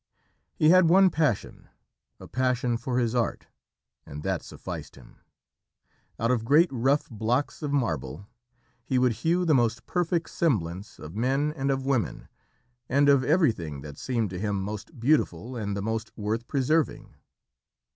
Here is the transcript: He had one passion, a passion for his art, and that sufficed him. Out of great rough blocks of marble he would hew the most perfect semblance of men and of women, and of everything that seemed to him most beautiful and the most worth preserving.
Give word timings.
He 0.55 0.69
had 0.69 0.89
one 0.89 1.11
passion, 1.11 1.69
a 2.19 2.27
passion 2.27 2.75
for 2.75 2.97
his 2.97 3.13
art, 3.13 3.45
and 4.03 4.23
that 4.23 4.41
sufficed 4.41 4.95
him. 4.95 5.17
Out 6.19 6.31
of 6.31 6.43
great 6.43 6.69
rough 6.73 7.07
blocks 7.11 7.61
of 7.61 7.71
marble 7.71 8.25
he 8.83 8.97
would 8.97 9.11
hew 9.21 9.45
the 9.45 9.53
most 9.53 9.85
perfect 9.85 10.31
semblance 10.31 10.97
of 10.97 11.13
men 11.15 11.53
and 11.55 11.69
of 11.69 11.85
women, 11.85 12.27
and 12.89 13.09
of 13.09 13.23
everything 13.23 13.81
that 13.81 13.99
seemed 13.99 14.31
to 14.31 14.39
him 14.39 14.63
most 14.63 14.99
beautiful 14.99 15.55
and 15.55 15.77
the 15.77 15.83
most 15.83 16.11
worth 16.17 16.47
preserving. 16.47 17.13